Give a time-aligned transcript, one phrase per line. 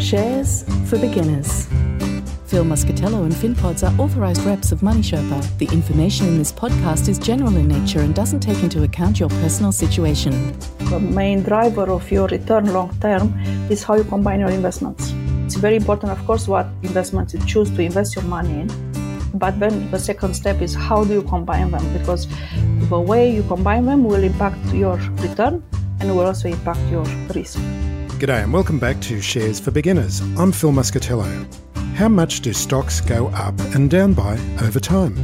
[0.00, 1.66] Shares for beginners.
[2.46, 5.58] Phil Muscatello and FinPods are authorized reps of Money Sherpa.
[5.58, 9.28] The information in this podcast is general in nature and doesn't take into account your
[9.28, 10.56] personal situation.
[10.88, 13.34] The main driver of your return long term
[13.68, 15.12] is how you combine your investments.
[15.44, 18.68] It's very important, of course, what investments you choose to invest your money in.
[19.34, 21.98] But then the second step is how do you combine them?
[21.98, 22.28] Because
[22.88, 25.62] the way you combine them will impact your return
[26.00, 27.04] and will also impact your
[27.34, 27.58] risk.
[28.18, 30.20] G'day and welcome back to Shares for Beginners.
[30.36, 31.30] I'm Phil Muscatello.
[31.94, 35.14] How much do stocks go up and down by over time?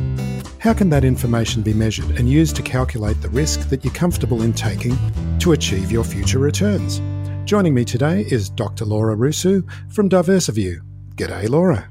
[0.60, 4.42] How can that information be measured and used to calculate the risk that you're comfortable
[4.42, 4.96] in taking
[5.40, 7.02] to achieve your future returns?
[7.50, 8.84] Joining me today is Dr.
[8.84, 10.78] Laura Rusu from Diversiview.
[11.16, 11.90] G'day, Laura.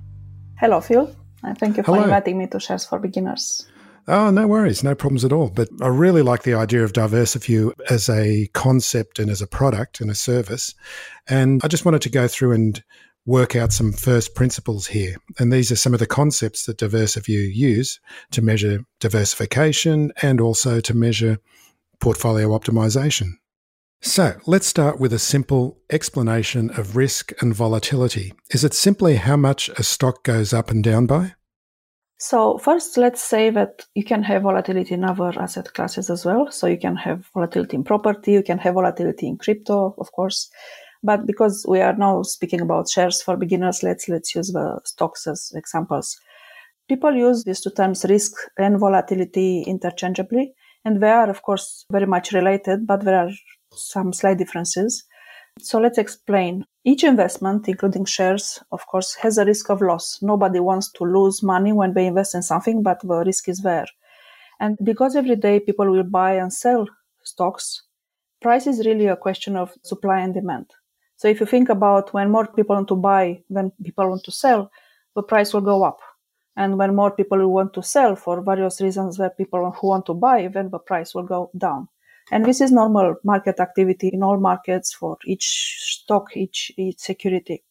[0.58, 1.14] Hello, Phil.
[1.58, 2.04] Thank you for Hello.
[2.06, 3.68] inviting me to Shares for Beginners.
[4.08, 5.50] Oh, no worries, no problems at all.
[5.50, 10.02] But I really like the idea of Diversiview as a concept and as a product
[10.02, 10.76] and a service.
[11.28, 12.84] And I just wanted to go through and
[13.26, 15.16] work out some first principles here.
[15.40, 18.00] And these are some of the concepts that Diversiview use
[18.32, 21.38] to measure diversification and also to measure
[22.02, 23.32] portfolio optimization.
[24.02, 28.34] So let's start with a simple explanation of risk and volatility.
[28.50, 31.36] Is it simply how much a stock goes up and down by?
[32.18, 36.50] So first, let's say that you can have volatility in other asset classes as well.
[36.52, 40.50] So you can have volatility in property, you can have volatility in crypto, of course.
[41.04, 45.28] But because we are now speaking about shares for beginners, let's let's use the stocks
[45.28, 46.18] as examples.
[46.88, 50.54] People use these two terms risk and volatility interchangeably,
[50.86, 53.32] and they are of course very much related, but there are
[53.74, 55.04] some slight differences.
[55.60, 56.66] So let's explain.
[56.86, 60.22] Each investment, including shares, of course, has a risk of loss.
[60.22, 63.86] Nobody wants to lose money when they invest in something, but the risk is there.
[64.60, 66.88] And because every day people will buy and sell
[67.24, 67.84] stocks,
[68.42, 70.66] price is really a question of supply and demand.
[71.16, 74.32] So if you think about when more people want to buy than people want to
[74.32, 74.70] sell,
[75.16, 76.00] the price will go up.
[76.58, 80.14] And when more people want to sell for various reasons where people who want to
[80.14, 81.88] buy, then the price will go down.
[82.34, 87.64] And this is normal market activity in all markets for each stock, each, each security.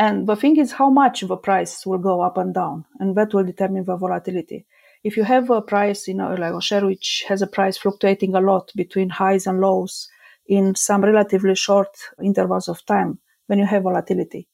[0.00, 3.32] And the thing is how much the price will go up and down, and that
[3.32, 4.66] will determine the volatility.
[5.04, 8.34] If you have a price, you know, like a share which has a price fluctuating
[8.34, 10.08] a lot between highs and lows
[10.48, 14.48] in some relatively short intervals of time, then you have volatility.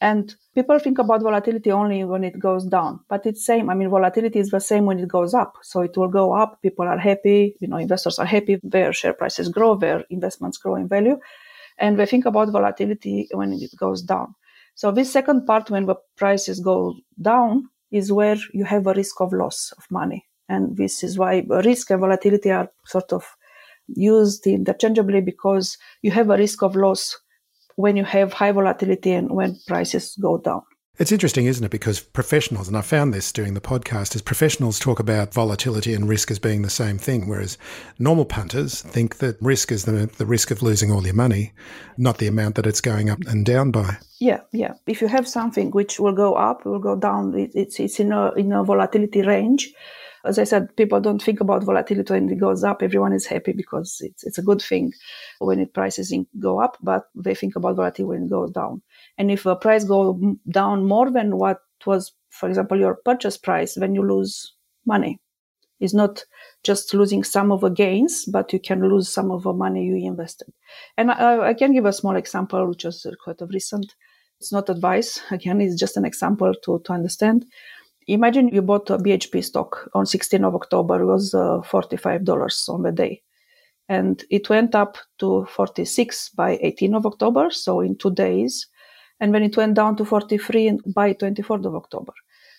[0.00, 3.68] And people think about volatility only when it goes down, but it's same.
[3.68, 5.54] I mean, volatility is the same when it goes up.
[5.62, 6.62] So it will go up.
[6.62, 7.54] People are happy.
[7.60, 8.58] You know, investors are happy.
[8.62, 9.74] Their share prices grow.
[9.74, 11.18] Their investments grow in value.
[11.76, 14.34] And we think about volatility when it goes down.
[14.74, 19.20] So this second part, when the prices go down, is where you have a risk
[19.20, 20.24] of loss of money.
[20.48, 23.36] And this is why risk and volatility are sort of
[23.88, 27.18] used interchangeably because you have a risk of loss
[27.76, 30.62] when you have high volatility and when prices go down.
[31.00, 31.70] It's interesting, isn't it?
[31.70, 36.06] Because professionals, and I found this during the podcast, is professionals talk about volatility and
[36.06, 37.56] risk as being the same thing, whereas
[37.98, 41.54] normal punters think that risk is the, the risk of losing all your money,
[41.96, 43.96] not the amount that it's going up and down by.
[44.18, 44.74] Yeah, yeah.
[44.86, 48.12] If you have something which will go up, will go down, it, it's it's in
[48.12, 49.72] a in a volatility range.
[50.24, 52.82] As I said, people don't think about volatility when it goes up.
[52.82, 54.92] Everyone is happy because it's it's a good thing
[55.38, 58.82] when it prices go up, but they think about volatility when it goes down.
[59.18, 60.20] And if a price goes
[60.50, 64.54] down more than what was, for example, your purchase price, then you lose
[64.86, 65.18] money.
[65.80, 66.24] It's not
[66.62, 69.96] just losing some of the gains, but you can lose some of the money you
[69.96, 70.52] invested.
[70.98, 73.94] And I, I can give a small example, which was quite of recent.
[74.38, 75.20] It's not advice.
[75.30, 77.46] Again, it's just an example to, to understand.
[78.06, 81.02] Imagine you bought a BHP stock on 16th of October.
[81.02, 83.22] It was uh, $45 on the day.
[83.88, 87.50] And it went up to 46 by 18th of October.
[87.50, 88.66] So in two days,
[89.20, 92.12] and when it went down to 43 by 24th of October.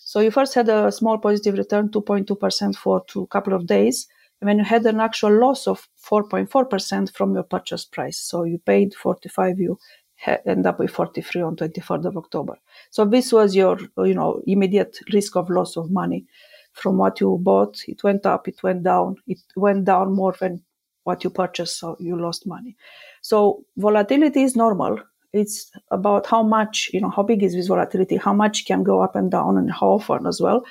[0.03, 4.07] So you first had a small positive return, 2.2% for a couple of days,
[4.39, 8.19] and then you had an actual loss of 4.4% from your purchase price.
[8.19, 9.77] So you paid 45, you
[10.27, 12.57] end up with 43 on 24th of October.
[12.89, 16.25] So this was your, you know, immediate risk of loss of money
[16.73, 17.81] from what you bought.
[17.87, 20.61] It went up, it went down, it went down more than
[21.03, 22.75] what you purchased, so you lost money.
[23.21, 24.99] So volatility is normal.
[25.33, 29.01] It's about how much, you know, how big is this volatility, how much can go
[29.01, 30.65] up and down, and how often as well.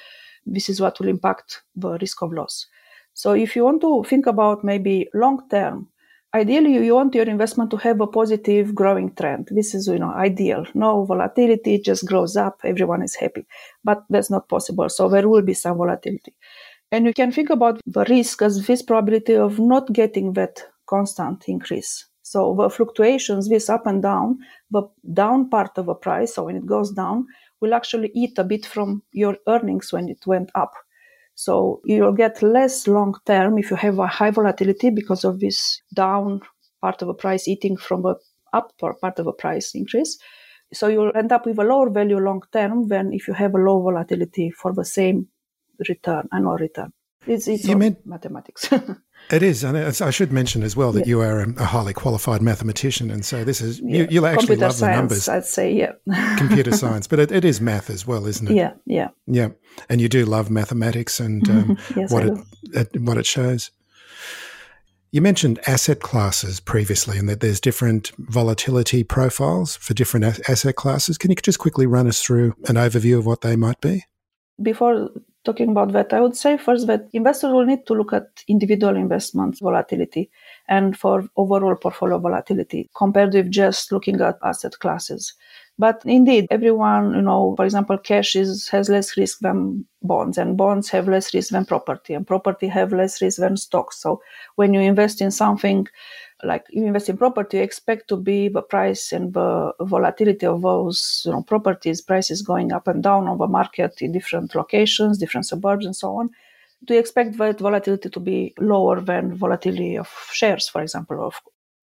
[0.46, 2.66] This is what will impact the risk of loss.
[3.14, 5.88] So if you want to think about maybe long term,
[6.34, 9.48] ideally you want your investment to have a positive growing trend.
[9.50, 10.66] This is, you know, ideal.
[10.74, 13.46] No volatility, it just grows up, everyone is happy.
[13.84, 14.88] But that's not possible.
[14.88, 16.34] So there will be some volatility.
[16.92, 21.48] And you can think about the risk as this probability of not getting that constant
[21.48, 22.06] increase.
[22.22, 24.38] So the fluctuations, this up and down,
[24.70, 24.82] the
[25.14, 27.26] down part of a price, so when it goes down,
[27.60, 30.74] will actually eat a bit from your earnings when it went up.
[31.44, 35.80] So you'll get less long term if you have a high volatility because of this
[35.94, 36.40] down
[36.82, 38.14] part of a price eating from the
[38.52, 40.18] up part of a price increase.
[40.74, 43.58] So you'll end up with a lower value long term than if you have a
[43.58, 45.28] low volatility for the same
[45.88, 46.92] return, annual return.
[47.26, 48.68] It's, it's You meant- mathematics.
[49.30, 53.10] It is, and I should mention as well that you are a, highly qualified mathematician,
[53.10, 55.92] and so this is you, you'll actually Computer love the numbers, I'd say, yeah.
[56.36, 58.54] computer science, but it, it is math as well, isn't it?
[58.54, 59.08] yeah, yeah.
[59.26, 59.50] Yeah,
[59.88, 62.38] and you do love mathematics and um, Yes, what it,
[62.72, 63.70] it what it shows.
[65.12, 71.18] You mentioned asset classes previously, and that there's different volatility profiles for different asset classes.
[71.18, 74.04] Can you just quickly run us through an overview of what they might be?
[74.62, 75.10] before
[75.50, 78.94] talking about that, I would say first that investors will need to look at individual
[78.94, 80.30] investments volatility
[80.68, 85.34] and for overall portfolio volatility compared with just looking at asset classes.
[85.76, 90.56] But indeed, everyone, you know, for example, cash is, has less risk than bonds and
[90.56, 94.00] bonds have less risk than property and property have less risk than stocks.
[94.00, 94.22] So
[94.54, 95.88] when you invest in something
[96.42, 100.62] like you invest in property, you expect to be the price and the volatility of
[100.62, 105.18] those you know, properties, prices going up and down on the market in different locations,
[105.18, 106.30] different suburbs, and so on.
[106.84, 111.24] Do you expect that volatility to be lower than volatility of shares, for example?
[111.24, 111.40] Of,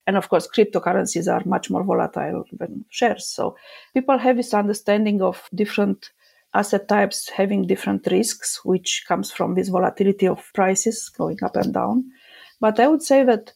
[0.08, 3.28] and of course, cryptocurrencies are much more volatile than shares.
[3.28, 3.56] So
[3.94, 6.12] people have this understanding of different
[6.54, 11.74] asset types having different risks, which comes from this volatility of prices going up and
[11.74, 12.06] down.
[12.60, 13.54] But I would say that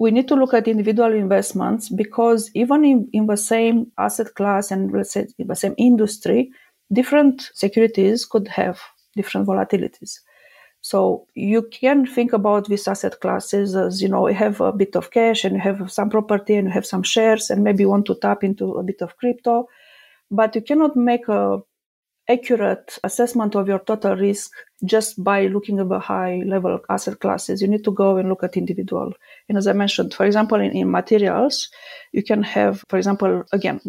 [0.00, 4.70] we need to look at individual investments because even in, in the same asset class
[4.70, 6.50] and let's say in the same industry,
[6.90, 8.80] different securities could have
[9.14, 10.20] different volatilities.
[10.80, 14.96] So you can think about these asset classes as, you know, you have a bit
[14.96, 17.90] of cash and you have some property and you have some shares and maybe you
[17.90, 19.68] want to tap into a bit of crypto,
[20.30, 21.58] but you cannot make a
[22.28, 24.52] accurate assessment of your total risk
[24.84, 27.60] just by looking at the high level asset classes.
[27.60, 29.12] You need to go and look at individual.
[29.48, 31.68] And as I mentioned, for example, in, in materials,
[32.12, 33.80] you can have, for example, again,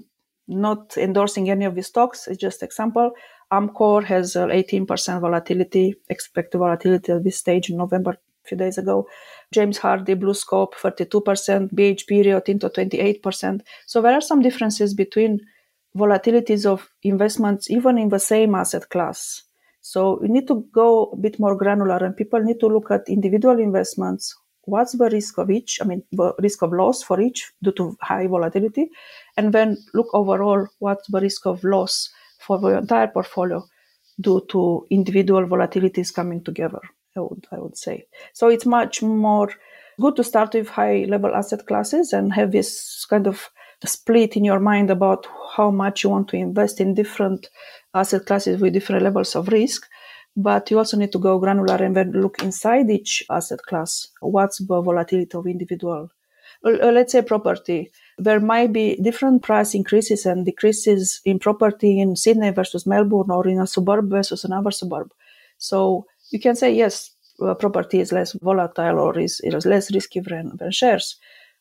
[0.48, 3.12] not endorsing any of the stocks, it's just example.
[3.52, 8.78] Amcor has uh, 18% volatility, expected volatility at this stage in November, a few days
[8.78, 9.08] ago.
[9.52, 13.62] James Hardie, Blue Scope, 32%, BHP, Rio Tinto, 28%.
[13.86, 15.42] So there are some differences between
[15.96, 19.44] volatilities of investments, even in the same asset class.
[19.82, 23.10] So we need to go a bit more granular and people need to look at
[23.10, 24.36] individual investments.
[24.66, 25.80] What's the risk of each?
[25.82, 28.92] I mean, the risk of loss for each due to high volatility.
[29.38, 32.10] And then look overall what's the risk of loss
[32.40, 33.66] for the entire portfolio
[34.20, 36.82] due to individual volatilities coming together.
[37.18, 38.06] I would, I would say.
[38.34, 39.50] So it's much more
[40.00, 43.50] good to start with high level asset classes and have this kind of
[43.86, 47.50] split in your mind about how much you want to invest in different
[47.94, 49.88] asset classes with different levels of risk.
[50.38, 54.08] But you also need to go granular and then look inside each asset class.
[54.22, 56.10] What's the volatility of individual?
[56.64, 57.92] Uh, Let's say property.
[58.18, 63.48] There might be different price increases and decreases in property in Sydney versus Melbourne or
[63.48, 65.12] in a suburb versus another suburb.
[65.58, 70.20] So you can say, yes, uh, property is less volatile or is, is less risky
[70.20, 71.18] than, than shares.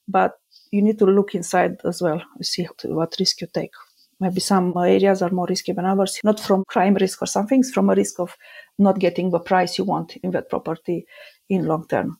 [0.07, 0.39] But
[0.71, 3.73] you need to look inside as well to see what risk you take.
[4.21, 7.71] Maybe some areas are more risky than others, not from crime risk or something, it's
[7.71, 8.37] from a risk of
[8.79, 11.07] not getting the price you want in that property
[11.49, 12.19] in long term.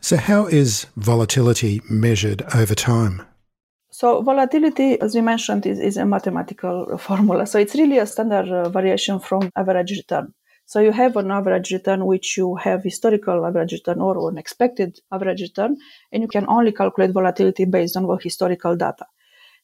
[0.00, 3.22] So, how is volatility measured over time?
[3.92, 7.46] So volatility, as we mentioned, is, is a mathematical formula.
[7.46, 10.32] So it's really a standard uh, variation from average return.
[10.70, 15.00] So you have an average return which you have historical average return or an expected
[15.10, 15.76] average return,
[16.12, 19.04] and you can only calculate volatility based on the historical data.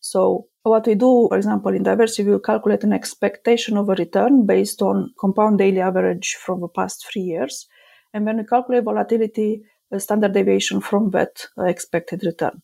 [0.01, 4.47] So what we do, for example, in DiversiView, we calculate an expectation of a return
[4.47, 7.69] based on compound daily average from the past three years.
[8.13, 12.63] And when we calculate volatility, a standard deviation from that uh, expected return.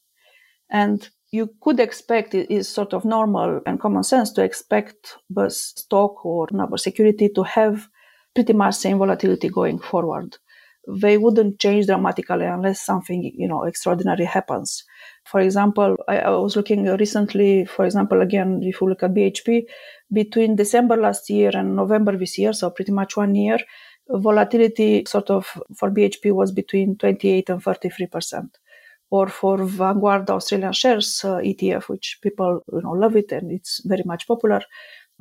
[0.69, 5.49] And you could expect it is sort of normal and common sense to expect the
[5.49, 7.87] stock or another security to have
[8.35, 10.37] pretty much same volatility going forward.
[10.89, 14.85] they wouldn't change dramatically unless something, you know, extraordinary happens.
[15.25, 19.63] For example, I, I, was looking recently, for example, again, if you look at BHP,
[20.13, 23.59] between December last year and November this year, so pretty much one year,
[24.09, 25.47] volatility sort of
[25.77, 28.59] for BHP was between 28 and 33 percent.
[29.11, 33.83] Or for Vanguard Australian Shares uh, ETF, which people you know love it and it's
[33.85, 34.63] very much popular,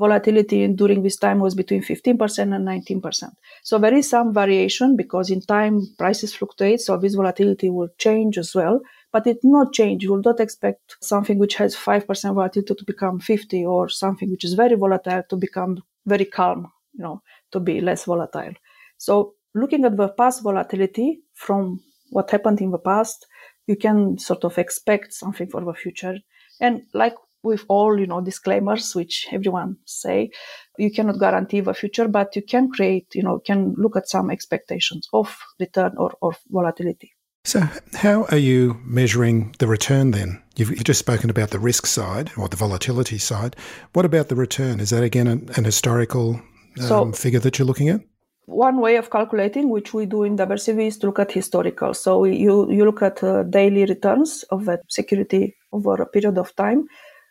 [0.05, 3.31] volatility during this time was between 15% and 19%.
[3.63, 8.37] So there is some variation because in time prices fluctuate, so this volatility will change
[8.37, 8.81] as well
[9.11, 10.03] but it not change.
[10.03, 14.45] You will not expect something which has 5% volatility to become 50 or something which
[14.45, 18.53] is very volatile to become very calm, you know, to be less volatile.
[18.97, 23.27] So looking at the past volatility from what happened in the past,
[23.67, 26.17] you can sort of expect something for the future.
[26.59, 30.31] And like with all, you know, disclaimers, which everyone say,
[30.77, 34.29] you cannot guarantee the future, but you can create, you know, can look at some
[34.29, 37.13] expectations of return or, or volatility.
[37.43, 40.41] So, how are you measuring the return then?
[40.55, 43.55] You've just spoken about the risk side or the volatility side.
[43.93, 44.79] What about the return?
[44.79, 46.35] Is that again an, an historical
[46.79, 48.01] um, so, figure that you're looking at?
[48.45, 51.93] One way of calculating, which we do in DiversiView, is to look at historical.
[51.95, 56.55] So you you look at uh, daily returns of that security over a period of
[56.55, 56.85] time,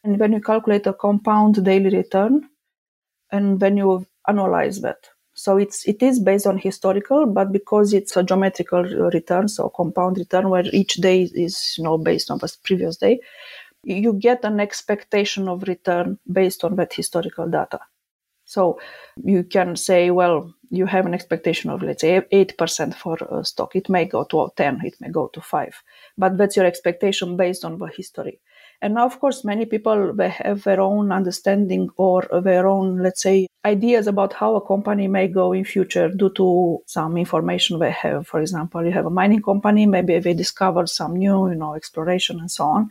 [0.04, 2.48] and when you calculate a compound daily return,
[3.30, 8.16] and when you analyze that, so it's it is based on historical, but because it's
[8.16, 12.56] a geometrical return, so compound return, where each day is you know based on the
[12.64, 13.20] previous day,
[13.84, 17.80] you get an expectation of return based on that historical data.
[18.44, 18.80] So
[19.22, 23.44] you can say, well, you have an expectation of let's say eight percent for a
[23.44, 23.76] stock.
[23.76, 25.74] It may go to ten, it may go to five,
[26.18, 28.40] but that's your expectation based on the history.
[28.82, 33.22] And now, of course, many people they have their own understanding or their own, let's
[33.22, 37.90] say, ideas about how a company may go in future due to some information they
[37.90, 38.26] have.
[38.26, 42.40] For example, you have a mining company, maybe they discovered some new, you know, exploration
[42.40, 42.90] and so on.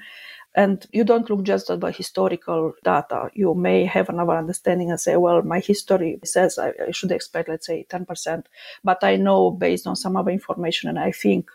[0.55, 3.29] And you don't look just at the historical data.
[3.33, 7.49] You may have another understanding and say, well, my history says I, I should expect,
[7.49, 8.45] let's say, 10%,
[8.83, 11.49] but I know based on some other information and I think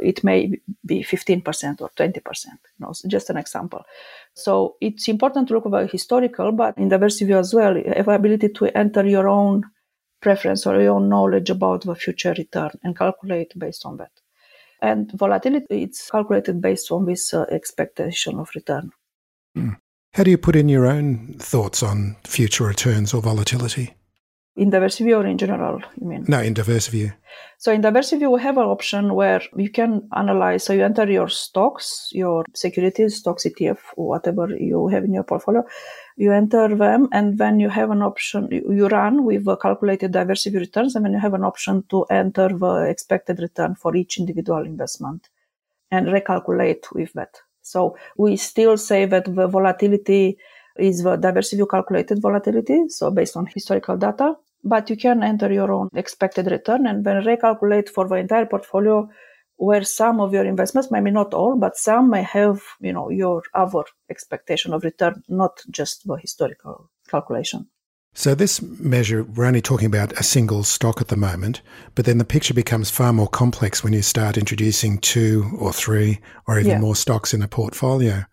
[0.00, 2.46] it may be 15% or 20%.
[2.46, 3.84] You know, so just an example.
[4.34, 8.76] So it's important to look at the historical, but in DiversiView as well, ability to
[8.76, 9.64] enter your own
[10.20, 14.21] preference or your own knowledge about the future return and calculate based on that.
[14.82, 18.90] And volatility, it's calculated based on this uh, expectation of return.
[19.56, 19.76] Mm.
[20.14, 23.94] How do you put in your own thoughts on future returns or volatility?
[24.56, 26.24] In DiversiView or in general, you mean?
[26.28, 27.14] No, in DiversiView.
[27.58, 30.64] So in DiversiView, we have an option where you can analyze.
[30.64, 35.64] So you enter your stocks, your securities, stocks, ETF, whatever you have in your portfolio.
[36.16, 38.48] You enter them, and then you have an option.
[38.50, 42.86] You run with calculated DiversiView returns, and then you have an option to enter the
[42.88, 45.28] expected return for each individual investment
[45.90, 47.40] and recalculate with that.
[47.62, 50.38] So we still say that the volatility
[50.76, 54.34] is the DiversiView calculated volatility, so based on historical data.
[54.64, 59.08] But you can enter your own expected return and then recalculate for the entire portfolio
[59.62, 63.44] where some of your investments, maybe not all, but some may have, you know, your
[63.54, 67.68] other expectation of return, not just the historical calculation.
[68.12, 71.62] So this measure, we're only talking about a single stock at the moment,
[71.94, 76.18] but then the picture becomes far more complex when you start introducing two or three
[76.48, 76.80] or even yeah.
[76.80, 78.24] more stocks in a portfolio.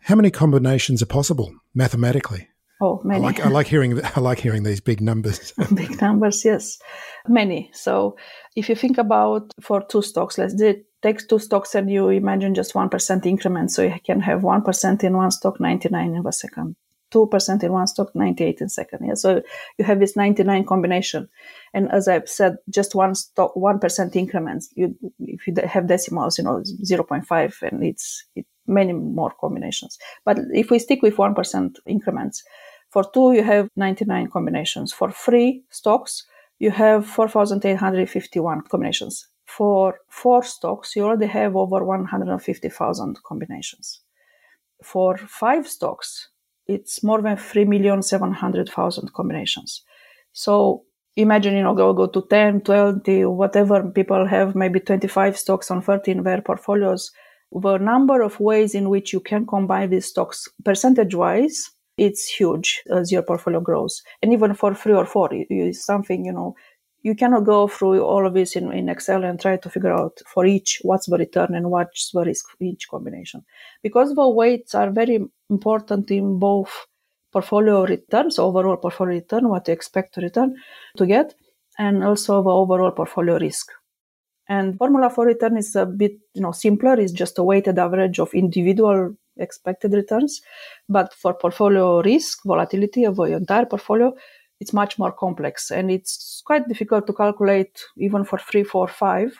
[0.00, 2.48] How many combinations are possible mathematically?
[2.80, 3.20] Oh, many.
[3.20, 4.00] I like, I like hearing.
[4.16, 5.52] I like hearing these big numbers.
[5.74, 6.78] big numbers, yes,
[7.26, 7.70] many.
[7.72, 8.16] So,
[8.54, 12.54] if you think about for two stocks, let's do, take two stocks and you imagine
[12.54, 13.72] just one percent increment.
[13.72, 16.76] So you can have one percent in one stock, ninety nine in the second,
[17.10, 19.06] two percent in one stock, ninety eight in second.
[19.06, 19.14] Yeah.
[19.14, 19.42] So
[19.78, 21.28] you have this ninety nine combination,
[21.74, 24.68] and as I've said, just one stock, one percent increments.
[24.76, 29.32] You if you have decimals, you know, zero point five, and it's it many more
[29.40, 29.98] combinations.
[30.24, 32.44] But if we stick with 1% increments,
[32.90, 34.92] for two, you have 99 combinations.
[34.92, 36.24] For three stocks,
[36.58, 39.28] you have 4,851 combinations.
[39.44, 44.00] For four stocks, you already have over 150,000 combinations.
[44.82, 46.28] For five stocks,
[46.66, 49.82] it's more than 3,700,000 combinations.
[50.32, 50.84] So
[51.16, 55.82] imagine, you know, go, go to 10, 20, whatever people have, maybe 25 stocks on
[55.82, 57.10] 13 their portfolios
[57.52, 62.82] the number of ways in which you can combine these stocks percentage wise it's huge
[62.90, 64.02] as your portfolio grows.
[64.22, 66.54] And even for three or four is something you know
[67.02, 70.20] you cannot go through all of this in, in excel and try to figure out
[70.26, 73.44] for each what's the return and what's the risk for each combination.
[73.82, 76.86] Because the weights are very important in both
[77.32, 80.56] portfolio returns overall portfolio return what you expect to return
[80.96, 81.34] to get
[81.78, 83.70] and also the overall portfolio risk
[84.48, 86.98] And formula for return is a bit, you know, simpler.
[86.98, 90.40] It's just a weighted average of individual expected returns.
[90.88, 94.14] But for portfolio risk, volatility of your entire portfolio,
[94.60, 99.36] it's much more complex and it's quite difficult to calculate even for three, four, five.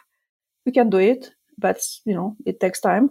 [0.65, 3.11] We can do it, but you know, it takes time.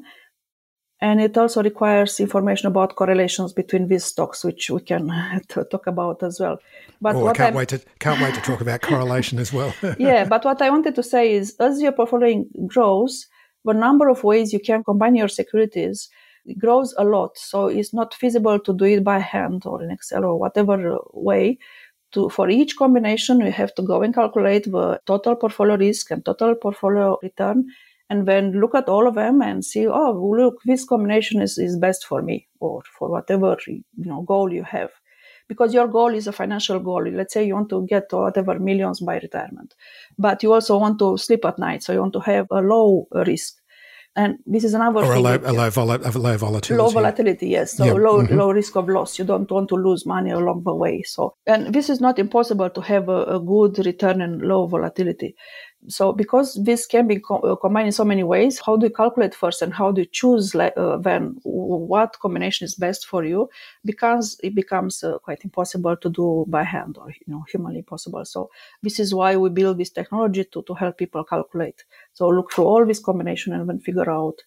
[0.99, 5.07] And it also requires information about correlations between these stocks, which we can
[5.47, 6.57] talk about as well.
[6.99, 9.73] But oh, I can't wait to can't wait to talk about correlation as well.
[9.99, 13.27] yeah, but what I wanted to say is, as your portfolio grows,
[13.63, 16.09] the number of ways you can combine your securities
[16.57, 17.37] grows a lot.
[17.37, 21.59] So it's not feasible to do it by hand or in Excel or whatever way.
[22.13, 26.23] To, for each combination, you have to go and calculate the total portfolio risk and
[26.23, 27.67] total portfolio return
[28.09, 31.77] and then look at all of them and see, oh, look, this combination is, is
[31.77, 34.91] best for me or for whatever you know goal you have.
[35.47, 37.07] Because your goal is a financial goal.
[37.07, 39.75] Let's say you want to get whatever millions by retirement,
[40.17, 41.83] but you also want to sleep at night.
[41.83, 43.55] So you want to have a low risk.
[44.17, 45.25] And this is another or thing.
[45.25, 46.73] A low, a, low vol- a low volatility.
[46.73, 47.77] Low volatility, yes.
[47.77, 48.35] So low, mm-hmm.
[48.35, 49.19] low risk of loss.
[49.19, 51.03] You don't want to lose money along the way.
[51.03, 55.35] So, and this is not impossible to have a, a good return and low volatility.
[55.89, 58.93] So because this can be co- uh, combined in so many ways, how do you
[58.93, 63.49] calculate first and how do you choose uh, then what combination is best for you?
[63.85, 68.25] Because it becomes uh, quite impossible to do by hand or you know humanly possible.
[68.25, 68.49] So
[68.83, 71.85] this is why we build this technology to, to help people calculate.
[72.13, 74.39] So look through all this combination and then figure out.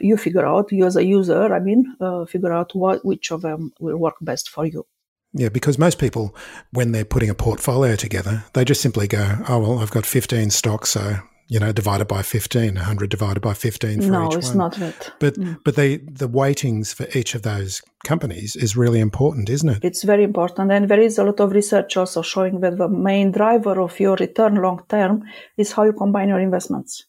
[0.00, 1.54] You figure out you as a user.
[1.54, 4.86] I mean, uh, figure out what which of them will work best for you.
[5.32, 6.34] Yeah, because most people,
[6.72, 10.50] when they're putting a portfolio together, they just simply go, oh, well, I've got 15
[10.50, 14.54] stocks, so, you know, divided by 15, 100 divided by 15 for no, each it's
[14.54, 15.12] not it.
[15.20, 15.58] But, mm.
[15.64, 19.84] but the, the weightings for each of those companies is really important, isn't it?
[19.84, 20.72] It's very important.
[20.72, 24.16] And there is a lot of research also showing that the main driver of your
[24.16, 25.22] return long term
[25.56, 27.06] is how you combine your investments.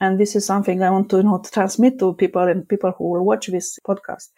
[0.00, 3.10] And this is something I want to you know, transmit to people and people who
[3.10, 4.28] will watch this podcast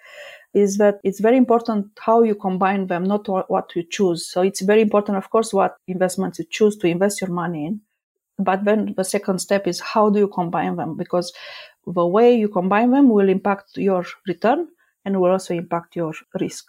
[0.54, 4.26] is that it's very important how you combine them, not what you choose.
[4.26, 7.80] So it's very important, of course, what investments you choose to invest your money in.
[8.39, 10.97] But then the second step is how do you combine them?
[10.97, 11.32] Because
[11.86, 14.69] the way you combine them will impact your return
[15.04, 16.67] and will also impact your risk.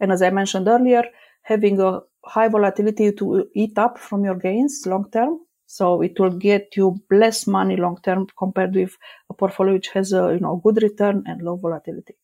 [0.00, 1.04] And as I mentioned earlier,
[1.42, 5.40] having a high volatility to eat up from your gains long term.
[5.66, 8.96] So it will get you less money long term compared with
[9.30, 12.14] a portfolio which has a you know good return and low volatility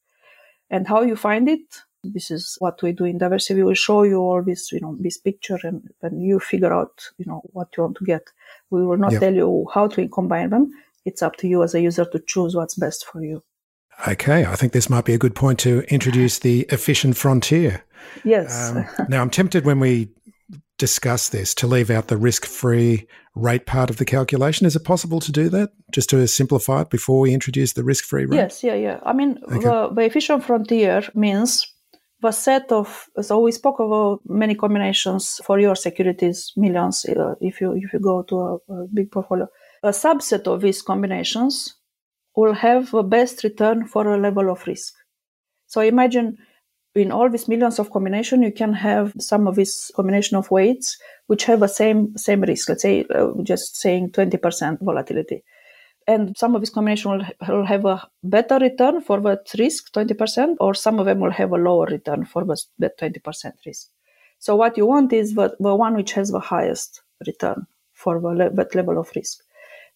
[0.71, 1.83] and how you find it.
[2.03, 3.57] This is what we do in DiversiView.
[3.57, 7.09] We will show you all this you know this picture and then you figure out
[7.19, 8.23] you know what you want to get
[8.71, 10.73] we will not tell you how to combine them.
[11.05, 13.43] It's up to you as a user to choose what's best for you.
[14.09, 17.85] Okay i think this might be a good point to introduce the efficient frontier.
[18.25, 18.71] Yes.
[18.71, 20.09] Um, now i'm tempted when we
[20.81, 24.67] discuss this to leave out the risk free rate part of the calculation.
[24.67, 28.05] Is it possible to do that just to simplify it before we introduce the risk
[28.05, 28.39] free rate?
[28.39, 28.99] Yes, yeah, yeah.
[29.05, 29.59] I mean, okay.
[29.59, 31.67] the, the efficient frontier means
[32.23, 37.61] the set of so we spoke about many combinations for your securities millions uh, if
[37.61, 39.49] you if you go to a, a, big portfolio
[39.83, 41.77] a subset of these combinations
[42.37, 44.93] will have a best return for a level of risk
[45.67, 46.37] so imagine
[46.95, 50.99] in all these millions of combination, you can have some of this combination of weights
[51.29, 52.69] which have a same same risk.
[52.69, 55.45] Let's say uh, just saying 20% volatility,
[56.07, 60.57] and some of this combination will, will have a better return for that risk 20%,
[60.59, 63.89] or some of them will have a lower return for that 20% risk.
[64.39, 68.51] So what you want is the, the one which has the highest return for the,
[68.55, 69.45] that level of risk.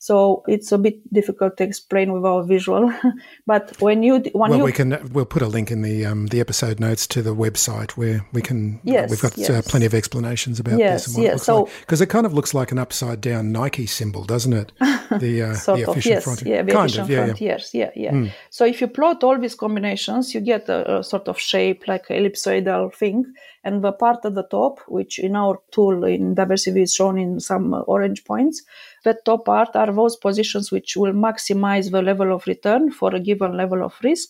[0.04, 2.92] So it's a bit difficult to explain without visual.
[3.46, 6.26] but when you when well, you, we can we'll put a link in the um,
[6.26, 8.80] the episode notes to the website where we can.
[8.84, 9.50] Yes, we've got uh, yes.
[9.50, 11.30] uh, plenty of explanations about yes, this and what yes.
[11.30, 14.24] it looks so, like because it kind of looks like an upside down Nike symbol,
[14.24, 14.72] doesn't it?
[15.20, 16.54] The uh, sort the of, efficient yes, frontier.
[16.54, 18.12] yeah, the kind efficient of, yeah, frontiers, yeah, yeah.
[18.12, 18.32] Mm.
[18.50, 22.08] So if you plot all these combinations, you get a, a sort of shape like
[22.08, 26.94] ellipsoidal thing, and the part at the top, which in our tool in DiversiView is
[26.94, 28.62] shown in some orange points,
[29.04, 33.20] the top part are those positions which will maximize the level of return for a
[33.20, 34.28] given level of risk.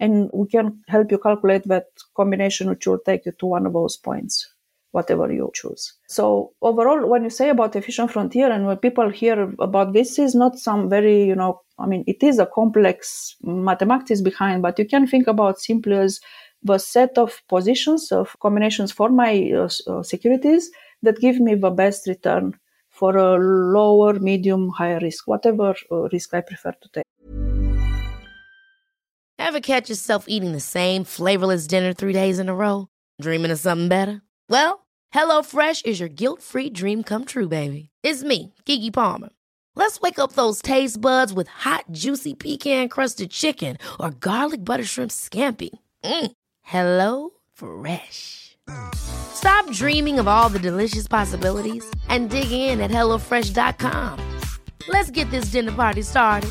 [0.00, 3.72] And we can help you calculate that combination which will take you to one of
[3.72, 4.48] those points,
[4.92, 5.94] whatever you choose.
[6.08, 10.34] So overall, when you say about efficient frontier and when people hear about this is
[10.34, 14.86] not some very, you know, I mean, it is a complex mathematics behind, but you
[14.86, 16.20] can think about simply as
[16.62, 20.70] the set of positions of combinations for my uh, uh, securities
[21.02, 22.54] that give me the best return
[22.98, 27.04] for a lower, medium, higher risk, whatever uh, risk I prefer to take.
[29.38, 32.88] Ever catch yourself eating the same flavorless dinner three days in a row?
[33.20, 34.20] Dreaming of something better?
[34.50, 37.88] Well, HelloFresh is your guilt free dream come true, baby.
[38.02, 39.30] It's me, Keke Palmer.
[39.74, 44.84] Let's wake up those taste buds with hot, juicy pecan crusted chicken or garlic butter
[44.84, 45.70] shrimp scampi.
[46.04, 46.32] Mm.
[46.62, 48.47] Hello Fresh.
[48.94, 54.18] Stop dreaming of all the delicious possibilities and dig in at HelloFresh.com.
[54.88, 56.50] Let's get this dinner party started.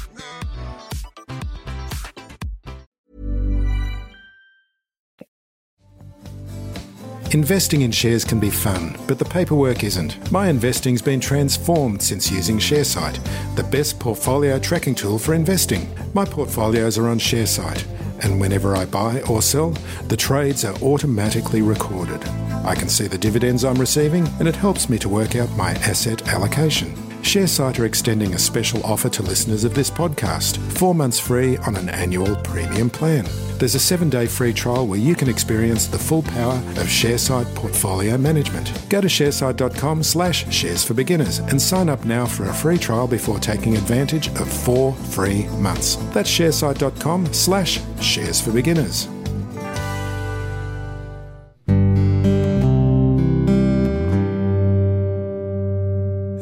[7.31, 10.31] Investing in shares can be fun, but the paperwork isn't.
[10.31, 13.19] My investing's been transformed since using Sharesight,
[13.57, 15.93] the best portfolio tracking tool for investing.
[16.13, 17.85] My portfolios are on Sharesight,
[18.23, 19.71] and whenever I buy or sell,
[20.07, 22.23] the trades are automatically recorded.
[22.65, 25.71] I can see the dividends I'm receiving, and it helps me to work out my
[25.73, 27.06] asset allocation.
[27.27, 31.75] Sharesight are extending a special offer to listeners of this podcast four months free on
[31.75, 33.25] an annual premium plan.
[33.57, 37.53] There's a seven day free trial where you can experience the full power of Sharesight
[37.53, 38.71] portfolio management.
[38.87, 43.07] Go to sharesight.com slash shares for beginners and sign up now for a free trial
[43.09, 45.97] before taking advantage of four free months.
[46.13, 49.09] That's sharesight.com slash shares for beginners.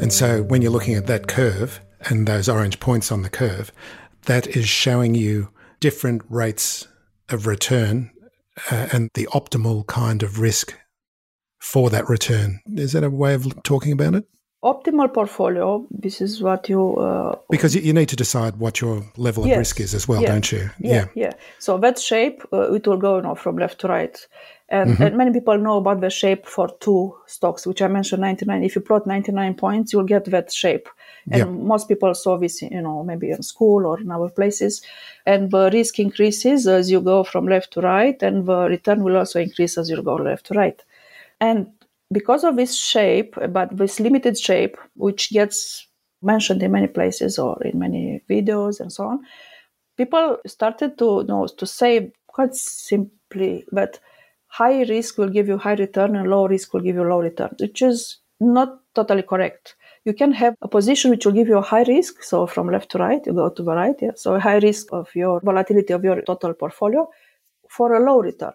[0.05, 3.71] And so when you're looking at that curve and those orange points on the curve,
[4.25, 6.87] that is showing you different rates
[7.29, 8.11] of return
[8.69, 10.75] uh, and the optimal kind of risk
[11.57, 12.59] for that return.
[12.67, 14.25] Is that a way of talking about it?
[14.63, 16.97] Optimal portfolio, this is what you.
[16.97, 19.57] Uh, because you need to decide what your level of Yes.
[19.57, 20.31] risk is as well, Yeah.
[20.33, 20.69] don't you?
[20.79, 21.31] yeah, yeah.
[21.57, 24.15] So that shape, uh, it will go you know, from left to right.
[24.69, 25.03] And, mm-hmm.
[25.03, 28.63] and many people know about the shape for two stocks, which I mentioned 99.
[28.63, 30.89] If you plot 99 points, you'll get that shape.
[31.29, 31.45] And Yeah.
[31.45, 34.81] most people saw this, you know, maybe in school or in other places.
[35.25, 39.17] And the risk increases as you go from left to right, and the return will
[39.17, 40.83] also increase as you go left to right.
[41.39, 41.67] And
[42.11, 45.87] because of this shape, but this limited shape, which gets
[46.21, 49.19] mentioned in many places or in many videos and so on,
[49.97, 53.99] people started to know to say quite simply that
[54.57, 57.53] high risk will give you high return and low risk will give you low return,
[57.59, 59.75] which is not totally correct.
[60.05, 62.91] You can have a position which will give you a high risk, so from left
[62.91, 64.11] to right, you go to the right, yeah.
[64.15, 67.09] So a high risk of your volatility of your total portfolio
[67.69, 68.53] for a low return.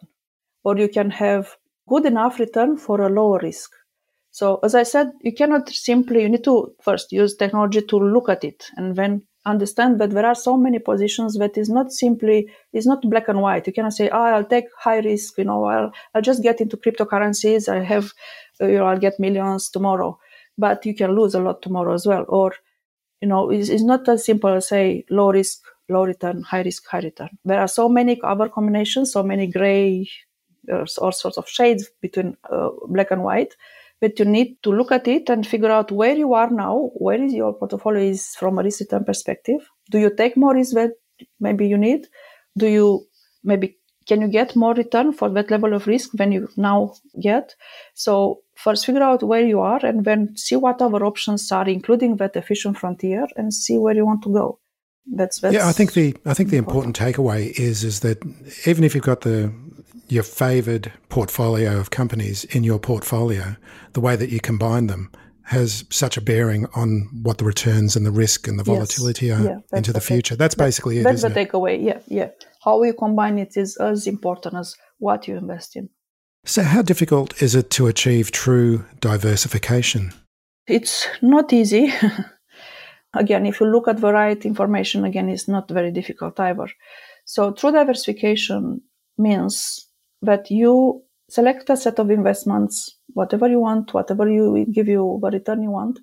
[0.65, 1.57] Or you can have
[1.89, 3.71] good enough return for a lower risk.
[4.31, 8.29] So as I said, you cannot simply, you need to first use technology to look
[8.29, 12.48] at it and then understand that there are so many positions that is not simply,
[12.72, 13.66] is not black and white.
[13.66, 16.76] You cannot say, oh, I'll take high risk, you know, I'll, I'll just get into
[16.76, 17.68] cryptocurrencies.
[17.68, 18.12] I have,
[18.61, 20.18] uh, you know, I'll get millions tomorrow,
[20.59, 22.24] but you can lose a lot tomorrow as well.
[22.29, 22.55] Or,
[23.20, 26.87] you know, it's, it's not as simple as say low risk, low return, high risk,
[26.87, 27.31] high return.
[27.44, 30.09] There are so many other combinations, so many gray,
[30.70, 33.55] uh, all sorts of shades between uh, black and white
[34.01, 37.23] but you need to look at it and figure out where you are now, where
[37.23, 39.61] is your portfolio is from a risk return perspective.
[39.91, 40.93] Do you take more risk that
[41.39, 42.07] maybe you need?
[42.57, 43.07] Do you
[43.45, 43.77] maybe
[44.09, 47.55] can you get more return for that level of risk than you now get?
[47.95, 52.17] So first figure out where you are and then see what other options are, including
[52.17, 54.59] that efficient frontier, and see where you want to go.
[55.07, 58.19] That's, that's yeah, I think the I think the important takeaway is is that
[58.67, 59.53] even if you've got the
[60.11, 63.57] your favoured portfolio of companies in your portfolio,
[63.92, 65.11] the way that you combine them
[65.44, 68.77] has such a bearing on what the returns and the risk and the Yes.
[68.77, 70.37] volatility are Yeah, into the future.
[70.37, 71.35] That's basically it, that's the it?
[71.35, 71.83] takeaway.
[71.83, 72.29] Yeah, yeah.
[72.64, 75.88] How you combine it is as important as what you invest in.
[76.44, 80.12] So, how difficult is it to achieve true diversification?
[80.66, 81.92] It's not easy.
[83.14, 86.68] again, if you look at the right information, again, it's not very difficult either.
[87.25, 88.83] So, true diversification
[89.18, 89.87] means
[90.22, 95.30] that you select a set of investments, whatever you want, whatever you give you the
[95.30, 96.00] return you want,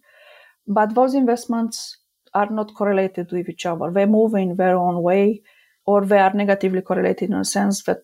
[0.68, 1.98] but those investments
[2.34, 3.92] are not correlated with each other.
[3.92, 5.42] They move in their own way,
[5.86, 8.00] or they are negatively correlated in a sense that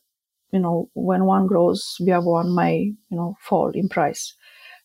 [0.51, 4.35] you know when one grows, the other one may you know fall in price.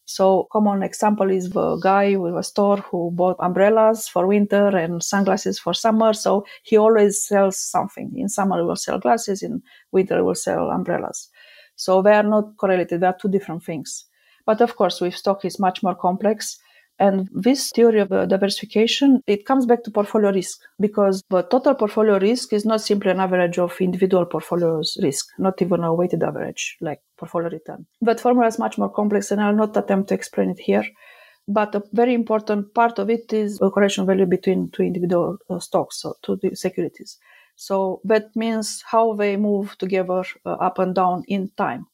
[0.08, 5.02] So common example is the guy with a store who bought umbrellas for winter and
[5.02, 6.14] sunglasses for summer.
[6.14, 8.14] So he always sells something.
[8.16, 11.28] In summer he will sell glasses, in winter he will sell umbrellas.
[11.76, 13.02] So they are not correlated.
[13.02, 14.06] They are two different things.
[14.46, 16.58] But of course, with stock is much more complex.
[17.00, 22.18] And this theory of diversification, it comes back to portfolio risk because the total portfolio
[22.18, 26.76] risk is not simply an average of individual portfolios risk, not even a weighted average
[26.80, 27.86] like portfolio return.
[28.00, 30.84] That formula is much more complex and I'll not attempt to explain it here.
[31.46, 35.60] But a very important part of it is a correlation value between two individual uh,
[35.60, 37.16] stocks, so two securities.
[37.56, 41.86] So that means how they move together uh, up and down in time.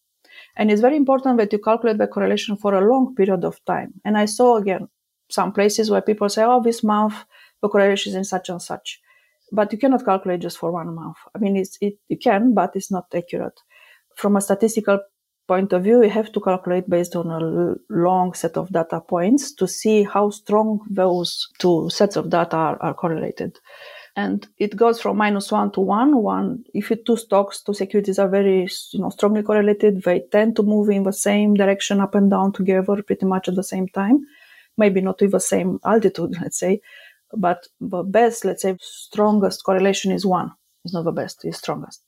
[0.56, 3.94] And it's very important that you calculate the correlation for a long period of time.
[4.04, 4.88] And I saw again
[5.28, 7.14] some places where people say, oh, this month
[7.68, 9.00] correlation is in such and such.
[9.52, 11.16] But you cannot calculate just for one month.
[11.34, 13.60] I mean, it's, it, you can, but it's not accurate.
[14.16, 15.00] From a statistical
[15.46, 19.52] point of view, you have to calculate based on a long set of data points
[19.54, 23.58] to see how strong those two sets of data are, are correlated.
[24.16, 26.22] And it goes from minus one to one.
[26.22, 30.56] One, if you two stocks, two securities are very, you know, strongly correlated, they tend
[30.56, 33.88] to move in the same direction up and down together pretty much at the same
[33.88, 34.24] time.
[34.76, 36.80] Maybe not with the same altitude, let's say,
[37.32, 40.52] but the best, let's say, strongest correlation is one.
[40.84, 42.02] It's not the best, it's strongest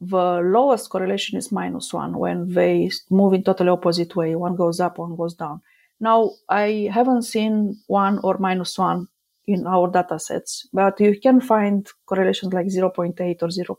[0.00, 4.34] the lowest correlation is minus one when they move in totally opposite way.
[4.34, 5.62] One goes up, one goes down.
[6.00, 9.08] Now, I haven't seen one or minus one
[9.46, 13.78] in our data sets, but you can find correlations like 0.8 or 0.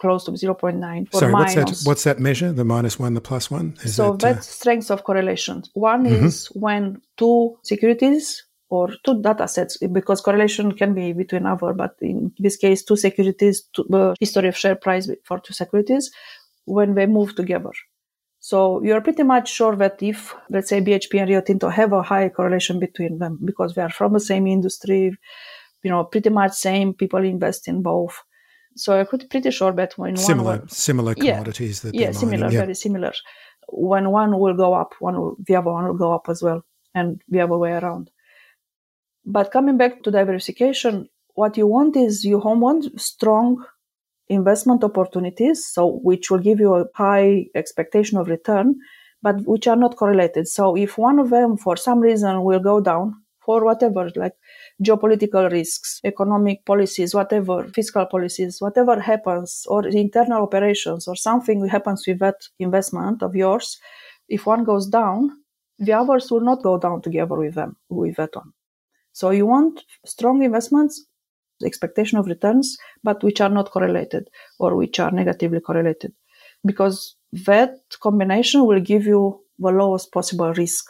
[0.00, 2.52] Close to 0.9 Sorry, what's that, what's that measure?
[2.52, 3.76] The minus one, the plus one?
[3.84, 4.32] Is so that, uh...
[4.32, 5.62] that's strength of correlation.
[5.74, 6.26] One mm-hmm.
[6.26, 11.96] is when two securities or two data sets because correlation can be between other, but
[12.00, 16.10] in this case, two securities, two, uh, history of share price for two securities
[16.64, 17.72] when they move together.
[18.38, 22.02] So you're pretty much sure that if, let's say, BHP and Rio Tinto have a
[22.02, 25.16] high correlation between them because they are from the same industry,
[25.82, 28.22] you know, pretty much same people invest in both.
[28.76, 32.50] So I could pretty, sure that when similar one similar commodities yeah, that yeah similar,
[32.50, 32.60] yeah.
[32.60, 33.12] very similar.
[33.68, 36.64] When one will go up, one will, the other one will go up as well,
[36.94, 38.10] and the other way around.
[39.26, 43.64] But coming back to diversification, what you want is you want strong
[44.28, 48.76] investment opportunities, so which will give you a high expectation of return,
[49.22, 50.48] but which are not correlated.
[50.48, 54.34] So if one of them for some reason will go down for whatever, like
[54.82, 62.04] geopolitical risks, economic policies, whatever, fiscal policies, whatever happens, or internal operations, or something happens
[62.06, 63.78] with that investment of yours,
[64.28, 65.30] if one goes down,
[65.78, 68.52] the others will not go down together with them, with that one.
[69.12, 71.04] So you want strong investments,
[71.64, 76.12] expectation of returns, but which are not correlated or which are negatively correlated,
[76.64, 80.86] because that combination will give you the lowest possible risk.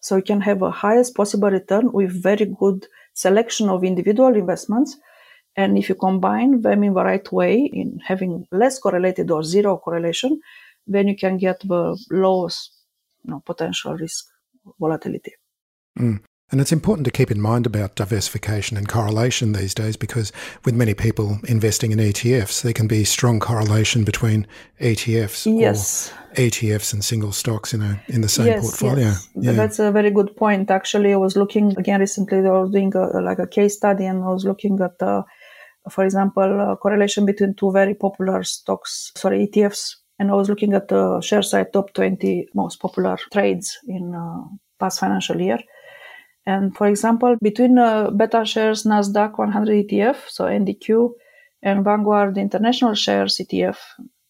[0.00, 4.96] So you can have a highest possible return with very good selection of individual investments.
[5.56, 9.76] And if you combine them in the right way, in having less correlated or zero
[9.76, 10.40] correlation,
[10.86, 12.72] then you can get the lowest
[13.24, 14.26] you know, potential risk
[14.80, 15.34] volatility.
[15.98, 16.20] Mm.
[16.52, 20.32] And it's important to keep in mind about diversification and correlation these days because
[20.66, 24.46] with many people investing in ETFs, there can be strong correlation between
[24.78, 26.12] ETFs yes.
[26.12, 29.06] or ETFs and single stocks in a in the same yes, portfolio.
[29.06, 29.28] Yes.
[29.34, 29.52] Yeah.
[29.52, 30.70] That's a very good point.
[30.70, 32.46] Actually, I was looking again recently.
[32.46, 35.22] I was doing a, like a case study, and I was looking at, uh,
[35.88, 40.88] for example, correlation between two very popular stocks, sorry, ETFs, and I was looking at
[40.88, 44.42] the Sharesight top 20 most popular trades in uh,
[44.78, 45.58] past financial year
[46.46, 51.12] and for example, between uh, BetaShares Nasdaq 100 ETF, so NDQ,
[51.62, 53.76] and Vanguard International Shares ETF,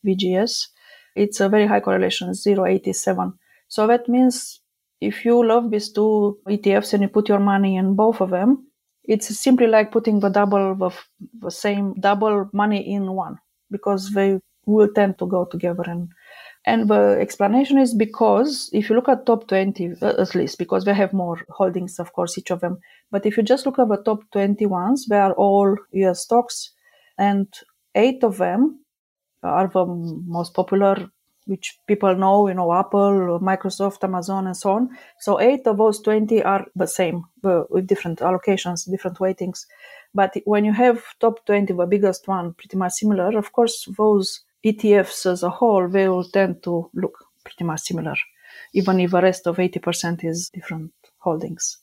[0.07, 0.69] VGS,
[1.17, 3.33] it's a very high correlation, 0.87.
[3.69, 4.61] So that means
[5.01, 8.67] if you love these two ETFs and you put your money in both of them,
[9.05, 11.09] it's simply like putting the double of
[11.41, 13.39] the same double money in one
[13.71, 16.09] because they will tend to go together and
[16.65, 20.85] and the explanation is because if you look at top 20, uh, at least, because
[20.85, 22.79] they have more holdings, of course, each of them.
[23.11, 26.71] But if you just look at the top 20 ones, they are all US stocks,
[27.19, 27.49] and
[27.95, 28.85] eight of them
[29.43, 31.11] are the most popular,
[31.47, 34.91] which people know, you know, Apple, Microsoft, Amazon, and so on.
[35.19, 39.67] So eight of those 20 are the same with different allocations, different weightings.
[40.15, 44.43] But when you have top 20, the biggest one, pretty much similar, of course, those
[44.65, 48.15] ETFs as a whole, they will tend to look pretty much similar,
[48.73, 51.79] even if the rest of 80% is different holdings.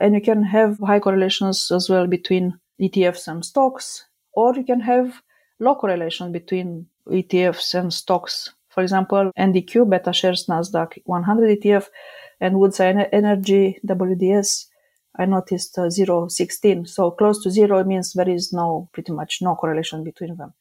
[0.00, 4.80] And you can have high correlations as well between ETFs and stocks, or you can
[4.80, 5.20] have
[5.58, 8.54] low correlation between ETFs and stocks.
[8.68, 11.86] For example, NDQ, BetaShares Nasdaq 100 ETF,
[12.40, 14.66] and Woodside Energy WDS.
[15.18, 16.88] I noticed uh, 0.16.
[16.88, 20.54] So close to zero means there is no, pretty much no correlation between them.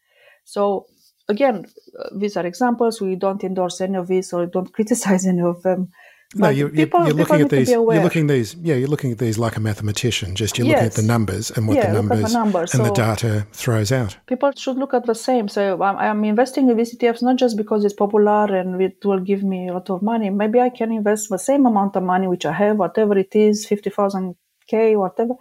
[0.43, 0.88] So
[1.29, 1.65] again,
[1.97, 3.01] uh, these are examples.
[3.01, 5.89] We don't endorse any of these or don't criticize any of them.
[6.35, 7.69] no, you're, people, you're looking at these.
[7.69, 8.53] You're looking these.
[8.55, 10.35] Yeah, you're looking at these like a mathematician.
[10.35, 10.75] Just you're yes.
[10.75, 12.73] looking at the numbers and what yeah, the numbers, the numbers.
[12.73, 14.17] and so the data throws out.
[14.27, 15.47] People should look at the same.
[15.47, 19.21] So I'm, I'm investing in these ETFs not just because it's popular and it will
[19.21, 20.29] give me a lot of money.
[20.29, 23.65] Maybe I can invest the same amount of money which I have, whatever it is,
[23.65, 24.35] fifty thousand
[24.67, 25.35] k, whatever,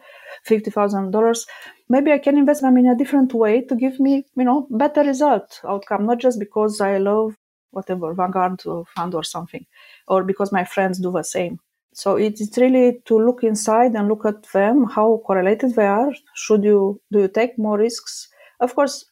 [0.46, 1.46] fifty thousand dollars
[1.88, 5.02] maybe I can invest them in a different way to give me, you know, better
[5.02, 7.36] result outcome, not just because I love
[7.70, 8.62] whatever Vanguard
[8.94, 9.66] fund or something,
[10.08, 11.60] or because my friends do the same.
[11.94, 16.12] So it's really to look inside and look at them, how correlated they are.
[16.34, 18.28] Should you do you take more risks?
[18.60, 19.04] Of course,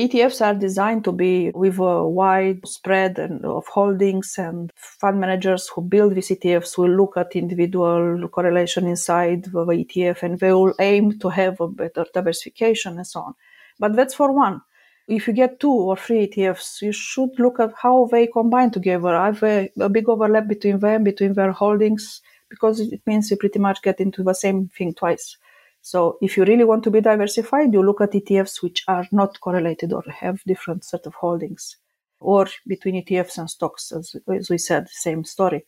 [0.00, 5.82] ETFs are designed to be with a wide spread of holdings, and fund managers who
[5.82, 11.18] build these ETFs will look at individual correlation inside the ETF and they will aim
[11.18, 13.34] to have a better diversification and so on.
[13.78, 14.62] But that's for one.
[15.06, 19.10] If you get two or three ETFs, you should look at how they combine together.
[19.10, 23.58] Have a, a big overlap between them, between their holdings, because it means you pretty
[23.58, 25.36] much get into the same thing twice.
[25.82, 29.40] So if you really want to be diversified, you look at ETFs which are not
[29.40, 31.76] correlated or have different set of holdings.
[32.20, 35.64] Or between ETFs and stocks, as, as we said, same story.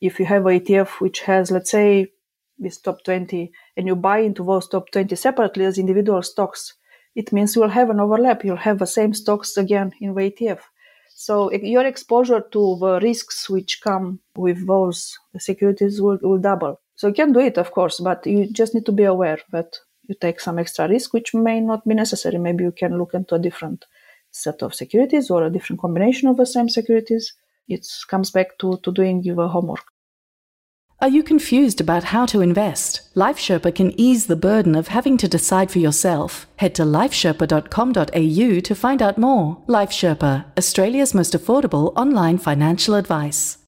[0.00, 2.08] If you have a ETF which has, let's say,
[2.58, 6.74] this top 20, and you buy into those top 20 separately as individual stocks,
[7.14, 8.44] it means you will have an overlap.
[8.44, 10.60] You'll have the same stocks again in the ETF.
[11.14, 16.80] So your exposure to the risks which come with those securities will, will double.
[16.94, 19.76] So you can do it, of course, but you just need to be aware that
[20.08, 22.38] you take some extra risk, which may not be necessary.
[22.38, 23.84] Maybe you can look into a different
[24.30, 27.34] set of securities or a different combination of the same securities.
[27.68, 29.84] It comes back to, to doing your homework.
[31.00, 33.00] Are you confused about how to invest?
[33.16, 36.46] Life LifeSherpa can ease the burden of having to decide for yourself.
[36.58, 39.62] Head to lifesherpa.com.au to find out more.
[39.66, 43.61] Life LifeSherpa, Australia's most affordable online financial advice.